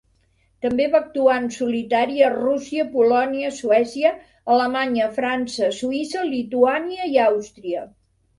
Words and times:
També 0.65 0.85
va 0.93 0.99
actuar 1.07 1.33
en 1.41 1.43
solitari 1.55 2.17
a 2.27 2.31
Rússia, 2.35 2.85
Polònia, 2.95 3.51
Suècia, 3.59 4.13
Alemanya, 4.55 5.11
França, 5.19 5.71
Suïssa, 5.83 6.25
Lituània 6.33 7.07
i 7.15 7.23
Àustria. 7.29 7.87